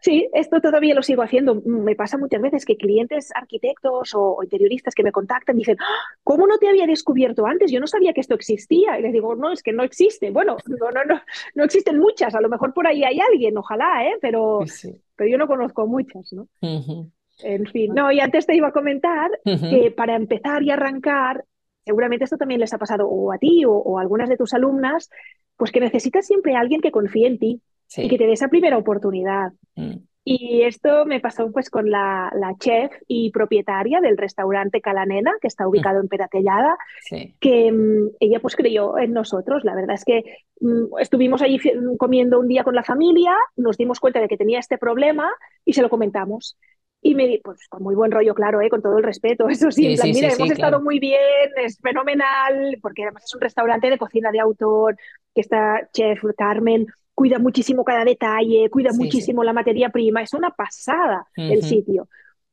[0.00, 1.60] Sí, esto todavía lo sigo haciendo.
[1.66, 6.16] Me pasa muchas veces que clientes arquitectos o, interioristas que me contactan dicen, ¡Ah!
[6.22, 7.70] ¿cómo no te había descubierto antes?
[7.70, 8.98] Yo no sabía que esto existía.
[8.98, 10.30] Y les digo, no, es que no existe.
[10.30, 11.20] Bueno, no, no, no,
[11.54, 12.34] no existen muchas.
[12.34, 14.16] A lo mejor por ahí hay alguien, ojalá, ¿eh?
[14.20, 14.94] Pero, sí.
[15.18, 16.42] Pero yo no conozco muchas, ¿no?
[16.62, 17.10] Uh -huh.
[17.40, 19.70] En fin, no, y antes te iba a comentar uh -huh.
[19.70, 21.44] que para empezar y arrancar,
[21.84, 24.54] seguramente esto también les ha pasado o a ti o, o a algunas de tus
[24.54, 25.10] alumnas,
[25.56, 28.02] pues que necesitas siempre a alguien que confíe en ti sí.
[28.02, 29.52] y que te dé esa primera oportunidad.
[29.74, 29.96] Mm.
[30.30, 35.48] Y esto me pasó pues con la, la, chef y propietaria del restaurante Calanena, que
[35.48, 36.02] está ubicado mm.
[36.02, 37.34] en Peratellada, sí.
[37.40, 39.64] que um, ella pues creyó en nosotros.
[39.64, 40.24] La verdad es que
[40.60, 41.58] um, estuvimos allí
[41.96, 45.30] comiendo un día con la familia, nos dimos cuenta de que tenía este problema
[45.64, 46.58] y se lo comentamos.
[47.00, 48.68] Y me di, pues con muy buen rollo, claro, ¿eh?
[48.68, 50.84] con todo el respeto, eso sí, sí, en plan, sí mira, hemos estado claro.
[50.84, 54.94] muy bien, es fenomenal, porque además es un restaurante de cocina de autor,
[55.34, 56.86] que está chef Carmen,
[57.18, 61.52] cuida muchísimo cada detalle, cuida muchísimo la materia prima, es una pasada uh -huh.
[61.52, 62.06] el sitio.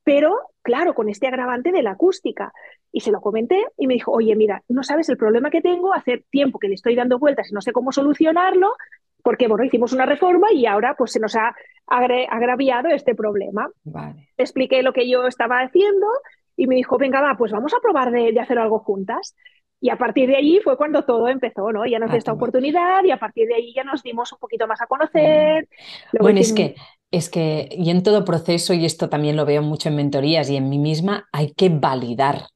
[0.04, 2.52] Pero, claro, con este agravante de la acústica.
[2.92, 5.94] Y se lo comenté y me dijo, oye, mira, no sabes el problema que tengo,
[5.94, 8.74] hace tiempo que le estoy dando vueltas y no sé cómo solucionarlo,
[9.22, 11.54] porque bueno, hicimos una reforma y ahora pues se nos ha
[11.86, 13.70] agraviado este problema.
[13.84, 14.30] Vale.
[14.36, 16.08] Le expliqué lo que yo estaba haciendo
[16.58, 19.36] y me dijo, venga, va, pues vamos a probar de, de hacer algo juntas.
[19.82, 21.86] Y a partir de allí fue cuando todo empezó, ¿no?
[21.86, 24.40] Ya nos dio ah, esta oportunidad y a partir de ahí ya nos dimos un
[24.40, 25.68] poquito más a conocer.
[26.12, 26.76] Luego bueno, es que,
[27.12, 30.56] es que, y en todo proceso, y esto también lo veo mucho en mentorías y
[30.56, 32.48] en mí misma, hay que validar.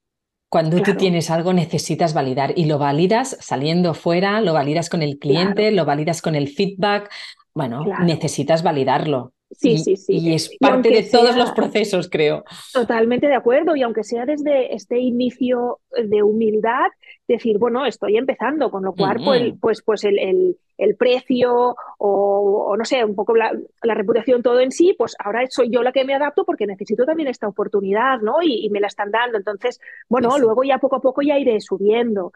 [0.50, 0.94] Cuando claro.
[0.94, 5.62] tú tienes algo necesitas validar y lo validas saliendo fuera, lo validas con el cliente,
[5.62, 5.76] claro.
[5.76, 7.12] lo validas con el feedback.
[7.54, 8.04] Bueno, claro.
[8.04, 9.34] necesitas validarlo.
[9.52, 10.18] Sí, sí, sí.
[10.18, 12.44] Y es parte de todos los procesos, creo.
[12.72, 13.76] Totalmente de acuerdo.
[13.76, 16.88] Y aunque sea desde este inicio de humildad,
[17.28, 22.86] decir, bueno, estoy empezando, con lo cual, pues, pues, pues el, el, precio o, no
[22.86, 26.14] sé, un poco la, reputación, todo en sí, pues ahora soy yo la que me
[26.14, 28.42] adapto porque necesito también esta oportunidad, ¿no?
[28.44, 29.38] Y, me la están dando.
[29.38, 32.34] Entonces, bueno, luego ya poco a poco ya iré subiendo.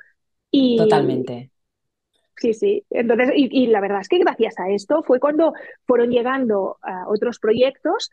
[0.50, 1.53] Y, Totalmente.
[2.36, 2.86] Sí, sí.
[2.90, 5.54] Entonces, y, la verdad es que gracias a esto fue cuando
[5.86, 8.10] fueron llegando a otros proyectos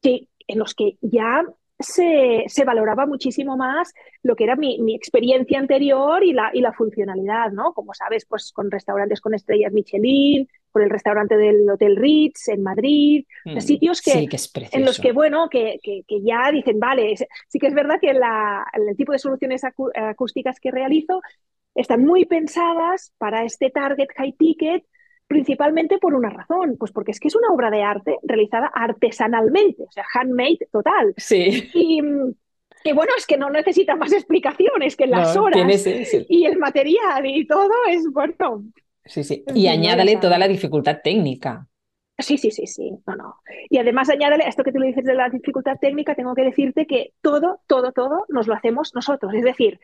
[0.00, 1.44] que, en los que ya
[1.78, 6.60] se, se, valoraba muchísimo más lo que era mi, mi, experiencia anterior y la, y
[6.60, 7.72] la funcionalidad, ¿no?
[7.72, 12.62] Como sabes, pues con restaurantes con estrellas Michelin, con el restaurante del Hotel Ritz en
[12.62, 14.28] Madrid, mm, sitios que,
[14.72, 18.66] en los que, bueno, que, que, ya dicen, vale, sí que es verdad que la,
[18.72, 19.62] el tipo de soluciones
[19.94, 21.20] acústicas que realizo
[21.78, 24.84] están muy pensadas para este target high ticket,
[25.28, 29.84] principalmente por una razón, pues porque es que es una obra de arte realizada artesanalmente,
[29.84, 31.14] o sea, handmade total.
[31.16, 31.70] Sí.
[31.74, 32.00] Y,
[32.92, 35.86] bueno, es que no necesita más explicaciones que las horas
[36.28, 38.64] y el material y todo es bueno.
[39.04, 39.44] Sí, sí.
[39.54, 41.66] Y añádale toda la dificultad técnica.
[42.18, 42.90] Sí, sí, sí, sí.
[43.06, 43.36] No, no.
[43.70, 46.42] Y además añádale a esto que tú le dices de la dificultad técnica, tengo que
[46.42, 49.32] decirte que todo, todo, todo nos lo hacemos nosotros.
[49.34, 49.78] Es decir,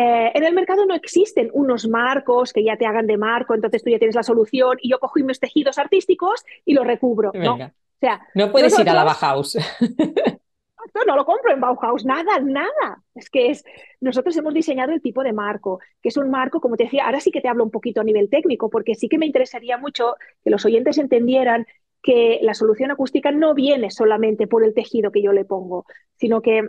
[0.00, 3.82] eh, en el mercado no existen unos marcos que ya te hagan de marco, entonces
[3.82, 7.32] tú ya tienes la solución y yo cojo mis tejidos artísticos y los recubro.
[7.34, 9.58] No, o sea, no puedes ir a la Bauhaus.
[10.94, 13.02] No, no lo compro en Bauhaus, nada, nada.
[13.14, 13.62] Es que es,
[14.00, 17.20] nosotros hemos diseñado el tipo de marco, que es un marco, como te decía, ahora
[17.20, 20.16] sí que te hablo un poquito a nivel técnico, porque sí que me interesaría mucho
[20.42, 21.66] que los oyentes entendieran
[22.02, 25.84] que la solución acústica no viene solamente por el tejido que yo le pongo,
[26.16, 26.66] sino que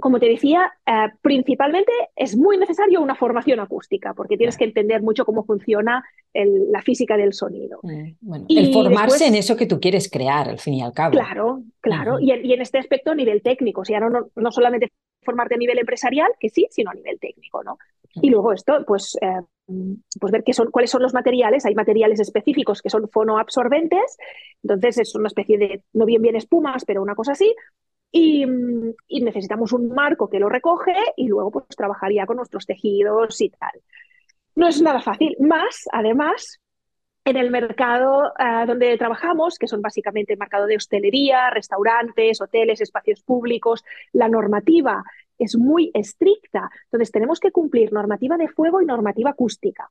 [0.00, 5.02] como te decía, eh, principalmente es muy necesario una formación acústica, porque tienes que entender
[5.02, 7.80] mucho cómo funciona la física del sonido.
[7.82, 11.12] Mm, el formarse en eso que tú quieres crear, al fin y al cabo.
[11.12, 12.18] Claro, claro.
[12.20, 15.78] y, en, este aspecto a nivel técnico, o sea, no, no, solamente formarte a nivel
[15.78, 17.78] empresarial, que sí, sino a nivel técnico, ¿no?
[18.14, 19.42] Y luego esto, pues, eh,
[20.18, 21.64] pues ver qué son, cuáles son los materiales.
[21.64, 24.16] Hay materiales específicos que son fonoabsorbentes,
[24.62, 27.54] entonces es una especie de, no bien bien espumas, pero una cosa así,
[28.12, 28.44] y,
[29.20, 33.72] necesitamos un marco que lo recoge y luego pues trabajaría con nuestros tejidos y tal.
[34.56, 35.36] No es nada fácil.
[35.38, 36.60] Más, además,
[37.24, 42.80] en el mercado ah, donde trabajamos, que son básicamente el mercado de hostelería, restaurantes, hoteles,
[42.80, 45.04] espacios públicos, la normativa
[45.38, 46.70] es muy estricta.
[46.84, 49.90] Entonces tenemos que cumplir normativa de fuego y normativa acústica.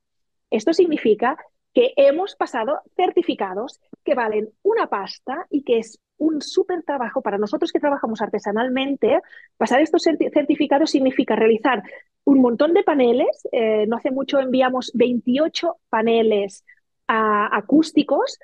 [0.50, 1.36] Esto significa
[1.72, 7.38] que hemos pasado certificados que valen una pasta y que es un súper trabajo para
[7.38, 9.20] nosotros que trabajamos artesanalmente.
[9.56, 11.82] Pasar estos certificados significa realizar
[12.24, 13.48] un montón de paneles.
[13.50, 16.64] Eh, no hace mucho enviamos 28 paneles
[17.12, 18.38] acústicos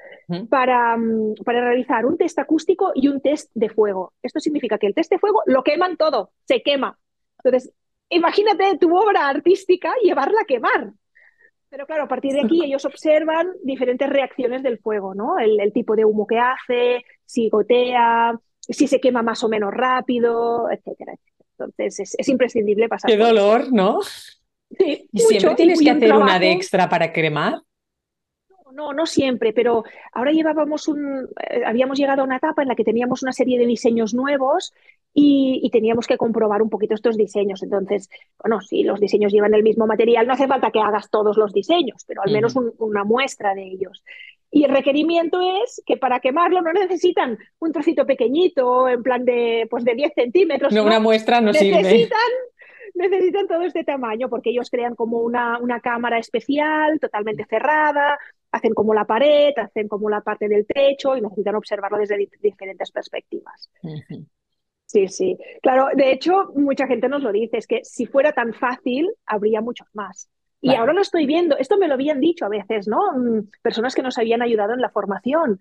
[0.51, 4.13] para, mm, para realizar un test acústico y un test de fuego.
[4.23, 6.99] Esto significa que el test de fuego lo queman todo, se quema.
[7.45, 7.73] Entonces,
[8.09, 10.93] imagínate tu obra artística llevarla a quemar.
[11.77, 15.39] Pero claro, a partir de aquí ellos observan diferentes reacciones del fuego, ¿no?
[15.39, 20.71] El, tipo de humo que hace, si gotea, si se quema más o menos rápido,
[20.71, 21.13] etcétera,
[21.59, 23.11] Entonces es, imprescindible pasar.
[23.11, 24.01] Qué dolor, ¿no?
[24.01, 25.07] Sí.
[25.13, 27.61] ¿Y siempre tienes que hacer una de extra para cremar?
[28.77, 32.77] No, no siempre, pero ahora llevábamos un, eh, habíamos llegado a una etapa en la
[32.77, 34.73] que teníamos una serie de diseños nuevos
[35.19, 37.63] y, teníamos que comprobar un poquito estos diseños.
[37.63, 41.39] Entonces, bueno, si los diseños llevan el mismo material, no hace falta que hagas todos
[41.39, 44.05] los diseños, pero al menos una muestra de ellos.
[44.51, 49.67] Y el requerimiento es que para quemarlo no necesitan un trocito pequeñito, en plan de,
[49.71, 50.73] pues de 10 centímetros.
[50.73, 52.09] No, una muestra no necesitan, sirve.
[52.95, 58.19] Necesitan todo este tamaño porque ellos crean como una, una cámara especial, totalmente cerrada,
[58.57, 62.91] hacen como la pared, hacen como la parte del techo y necesitan observarlo desde diferentes
[62.91, 63.71] perspectivas.
[64.87, 65.37] Sí, sí.
[65.63, 69.61] Claro, de hecho, mucha gente nos lo dice, es que si fuera tan fácil, habría
[69.61, 70.29] muchos más.
[70.61, 73.13] Y ahora lo estoy viendo, esto me lo habían dicho a veces, ¿no?
[73.13, 75.61] Mm, personas que nos habían ayudado en la formación.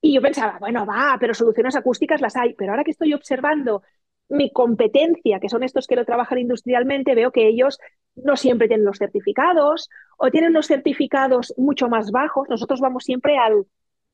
[0.00, 3.82] Y yo pensaba, bueno, va, pero soluciones acústicas las hay, pero ahora que estoy observando
[4.30, 7.78] mi competencia, que son estos que lo trabajan industrialmente, veo que ellos
[8.14, 9.88] no siempre tienen los certificados
[10.18, 12.48] o tienen los certificados mucho más bajos.
[12.48, 13.66] Nosotros vamos siempre al,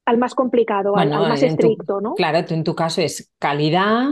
[0.04, 2.14] al más complicado, al, más estricto, ¿no?
[2.14, 4.06] Claro, tú en tu caso es calidad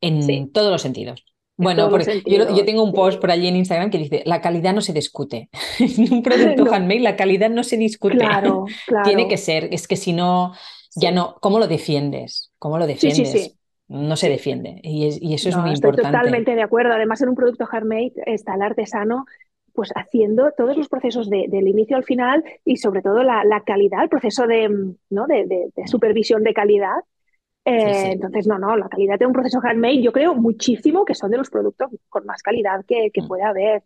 [0.00, 1.24] en todos los sentidos.
[1.56, 4.80] Bueno, porque yo, tengo un post por allí en Instagram que dice, la calidad no
[4.80, 5.48] se discute.
[5.78, 8.18] en un producto handmade la calidad no se discute.
[8.18, 9.04] Claro, claro.
[9.04, 10.54] Tiene que ser, es que si no,
[10.94, 12.52] ya no, ¿cómo lo defiendes?
[12.58, 13.56] ¿Cómo lo defiendes?
[13.92, 14.80] No se defiende.
[14.82, 16.18] Y, eso es muy estoy importante.
[16.18, 16.94] Totalmente de acuerdo.
[16.94, 19.26] Además, en un producto handmade está el artesano
[19.74, 24.10] pues haciendo todos los procesos del inicio al final y sobre todo la, calidad, el
[24.10, 24.68] proceso de,
[25.08, 25.26] ¿no?
[25.26, 26.96] de, supervisión de calidad.
[27.64, 31.38] Entonces, no, no, la calidad de un proceso handmade, yo creo muchísimo que son de
[31.38, 33.28] los productos con más calidad que, que mm.
[33.28, 33.82] puede haber.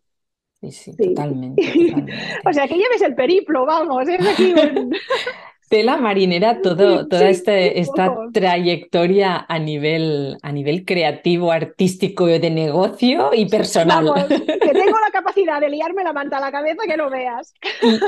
[0.61, 1.63] Sí, sí, totalmente.
[2.45, 4.93] o sea, que lleves el periplo, vamos, es aquí un...
[5.69, 13.31] Tela marinera, todo, toda este, esta trayectoria a nivel, a nivel creativo, artístico, de negocio
[13.35, 14.13] y personal.
[14.29, 14.37] que
[14.73, 17.53] tengo la capacidad de liarme la manta a la cabeza que no veas.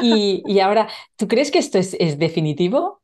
[0.02, 3.02] Y, y, ahora, ¿tú crees que esto es, es definitivo?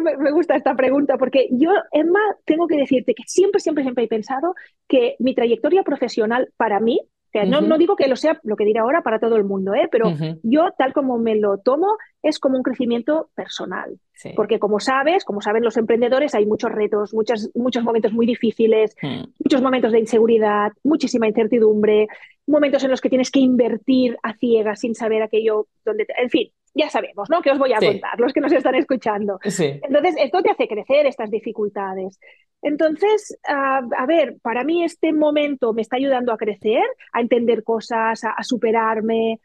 [0.00, 4.08] Me gusta esta pregunta porque yo, Emma, tengo que decirte que siempre, siempre, siempre he
[4.08, 4.54] pensado
[4.86, 7.00] que mi trayectoria profesional para mí
[7.44, 9.88] no, no, digo que lo sea lo que diré ahora para todo el mundo, ¿eh?
[9.90, 13.98] pero yo, tal como me lo tomo, es como un crecimiento personal.
[14.34, 18.96] Porque como sabes, como saben los emprendedores, hay muchos retos, muchos, muchos momentos muy difíciles,
[19.02, 19.24] hmm.
[19.44, 22.08] muchos momentos de inseguridad, muchísima incertidumbre,
[22.46, 26.06] momentos en los que tienes que invertir a ciegas sin saber aquello donde...
[26.16, 27.40] En fin, ya sabemos, ¿no?
[27.40, 29.38] Que os voy a contar, los que nos están escuchando.
[29.44, 32.18] Entonces, esto te hace crecer estas dificultades.
[32.62, 38.24] Entonces, a ver, para mí este momento me está ayudando a crecer, a entender cosas,
[38.24, 39.40] a, superarme.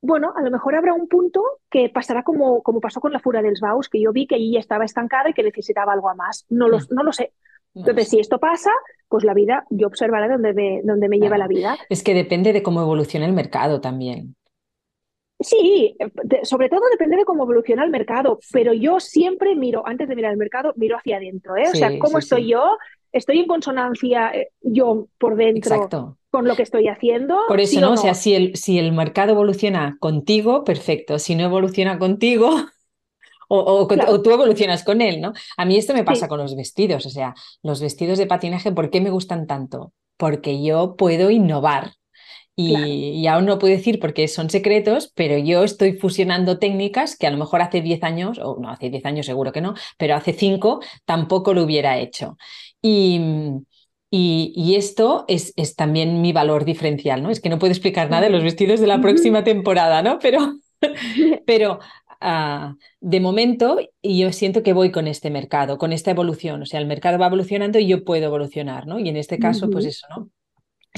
[0.00, 3.42] Bueno, a lo mejor habrá un punto que pasará como, como pasó con la Fura
[3.42, 6.46] del Baus, que yo vi que allí estaba estancada y que necesitaba algo más.
[6.48, 6.86] No lo, mm.
[6.90, 7.32] no lo sé.
[7.74, 8.70] Entonces, si esto pasa,
[9.08, 11.76] pues la vida, yo observaré dónde me, dónde me lleva la vida.
[11.88, 14.34] Es que depende de cómo evolucione el mercado también.
[15.40, 15.96] Sí,
[16.42, 20.32] sobre todo depende de cómo evoluciona el mercado, pero yo siempre miro, antes de mirar
[20.32, 21.66] el mercado, miro hacia adentro, ¿eh?
[21.72, 22.76] o sea, ¿cómo estoy yo?
[23.12, 27.38] ¿Estoy en consonancia eh, yo por dentro con lo que estoy haciendo?
[27.46, 27.92] Por eso, ¿no?
[27.92, 31.18] O sea, si el, si el mercado evoluciona contigo, perfecto.
[31.18, 32.50] Si no evoluciona contigo,
[33.48, 33.86] o,
[34.22, 35.32] tú evolucionas con él, ¿no?
[35.56, 38.90] A mí esto me pasa con los vestidos, o sea, los vestidos de patinaje, ¿por
[38.90, 39.92] qué me gustan tanto?
[40.16, 41.92] Porque yo puedo innovar.
[42.60, 47.30] Y, aún no puedo decir porque son secretos, pero yo estoy fusionando técnicas que a
[47.30, 50.32] lo mejor hace 10 años, o no, hace 10 años seguro que no, pero hace
[50.32, 52.36] 5 tampoco lo hubiera hecho.
[52.82, 53.20] Y,
[54.10, 57.30] y, esto es, es, también mi valor diferencial, ¿no?
[57.30, 60.18] Es que no puedo explicar nada de los vestidos de la próxima temporada, ¿no?
[60.18, 60.54] Pero,
[61.46, 61.78] pero
[62.20, 66.62] ah, de momento yo siento que voy con este mercado, con esta evolución.
[66.62, 68.98] O sea, el mercado va evolucionando y yo puedo evolucionar, ¿no?
[68.98, 70.28] Y en este caso, pues eso, ¿no?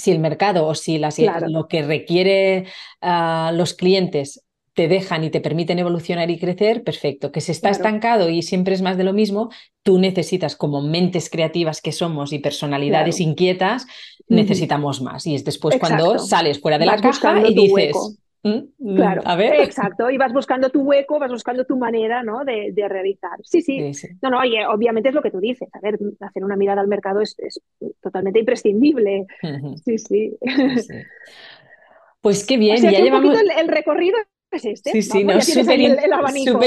[0.01, 2.66] Si el mercado o si lo que requiere
[3.03, 4.44] uh, los clientes
[4.74, 7.32] te dejan y te permiten evolucionar y crecer, perfecto.
[7.32, 9.51] Que se está estancado y siempre es más de lo mismo,
[9.82, 13.86] tú necesitas, como mentes creativas que somos y personalidades inquietas,
[14.28, 15.26] necesitamos más.
[15.26, 18.16] Y es después cuando sales fuera de la caja y dices.
[18.43, 19.55] Mm, claro, a ver.
[19.61, 20.11] exacto.
[20.11, 22.45] Y vas buscando tu hueco, vas buscando tu manera ¿no?
[22.45, 23.38] de, realizar.
[23.43, 25.68] Sí, sí, No, no, oye, obviamente es lo que tú dices.
[25.72, 27.36] A ver, hacer una mirada al mercado es,
[28.03, 29.26] totalmente imprescindible.
[29.84, 30.36] Sí, sí.
[32.20, 33.34] Pues qué bien, ya llevamos.
[33.59, 34.16] El, recorrido
[34.51, 34.93] es este.
[34.93, 35.80] Sí, sí, no, súper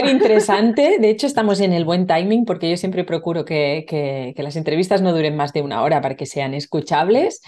[0.08, 0.98] interesante.
[1.00, 5.02] De hecho, estamos en el buen timing porque yo siempre procuro que, que, las entrevistas
[5.02, 7.42] no duren más de una hora para que sean escuchables.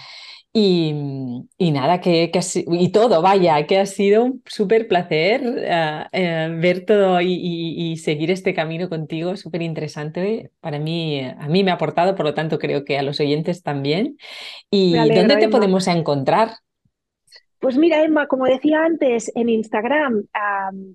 [0.58, 6.86] Y, nada, que, y todo, vaya, que ha sido un súper placer eh, eh, ver
[6.86, 10.50] todo y, seguir este camino contigo, súper interesante.
[10.60, 13.62] Para mí, a mí me ha aportado, por lo tanto creo que a los oyentes
[13.62, 14.16] también.
[14.70, 16.52] ¿Y dónde te podemos encontrar?
[17.58, 20.24] Pues mira, Emma, como decía antes, en Instagram,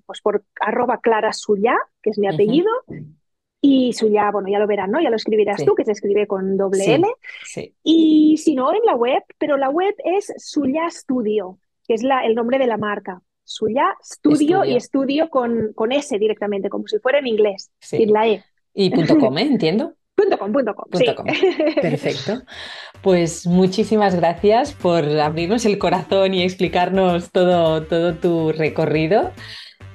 [0.06, 2.68] pues por arroba clarasuya, que es mi apellido,
[3.64, 5.00] y Suya, bueno, ya lo verán, ¿no?
[5.00, 7.06] Ya lo escribirás tú, que se escribe con doble L.
[7.84, 12.26] Y si no, en la web, pero la web es Suya Studio, que es la,
[12.26, 13.22] el nombre de la marca.
[13.44, 18.26] Suya Studio, y estudio con, con S directamente, como si fuera en inglés, sin la
[18.26, 18.42] E.
[18.74, 19.42] Y punto .com, ¿eh?
[19.42, 19.94] Entiendo.
[20.14, 20.84] Punto com, punto com,
[21.80, 22.42] Perfecto.
[23.02, 29.32] Pues muchísimas gracias por abrirnos el corazón y explicarnos todo, todo tu recorrido.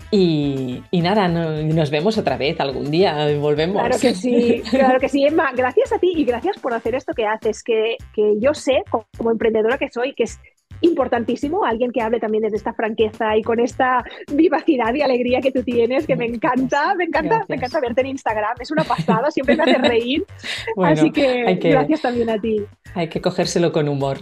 [0.10, 3.82] Y, nada, nos vemos otra vez algún día, volvemos.
[3.82, 5.52] Claro que sí, claro que sí, Emma.
[5.56, 9.32] Gracias a ti y gracias por hacer esto que haces, que, que yo sé, como
[9.32, 10.40] emprendedora que soy, que es
[10.82, 15.52] importantísimo, alguien que hable también desde esta franqueza y con esta vivacidad y alegría que
[15.52, 19.32] tú tienes, que me encanta, me encanta, me encanta verte en Instagram, es una pasada,
[19.32, 20.26] siempre me hace reír.
[20.84, 22.64] Así que, que, gracias también a ti.
[22.94, 24.20] Hay que cogérselo con humor.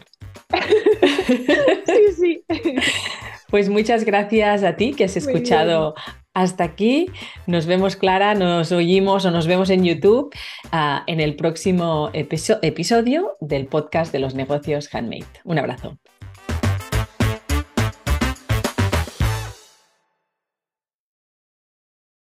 [1.86, 2.44] sí, sí.
[3.56, 5.96] Pues muchas gracias a ti que has escuchado
[6.34, 7.10] hasta aquí.
[7.48, 10.36] Nos vemos, Clara, nos oímos o nos vemos en YouTube
[10.74, 15.24] ah, en el próximo episodio del podcast de los negocios handmade.
[15.46, 15.98] Un abrazo.